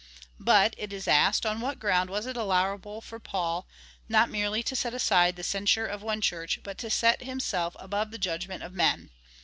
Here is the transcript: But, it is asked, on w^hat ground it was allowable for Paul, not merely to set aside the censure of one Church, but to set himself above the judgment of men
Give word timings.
But, 0.39 0.73
it 0.79 0.91
is 0.91 1.07
asked, 1.07 1.45
on 1.45 1.59
w^hat 1.59 1.77
ground 1.77 2.09
it 2.09 2.13
was 2.13 2.25
allowable 2.25 3.01
for 3.01 3.19
Paul, 3.19 3.67
not 4.09 4.31
merely 4.31 4.63
to 4.63 4.75
set 4.75 4.95
aside 4.95 5.35
the 5.35 5.43
censure 5.43 5.85
of 5.85 6.01
one 6.01 6.21
Church, 6.21 6.57
but 6.63 6.79
to 6.79 6.89
set 6.89 7.21
himself 7.21 7.75
above 7.77 8.09
the 8.09 8.17
judgment 8.17 8.63
of 8.63 8.73
men 8.73 9.11